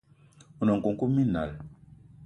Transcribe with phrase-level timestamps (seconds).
[0.59, 1.51] One nkoukouma minal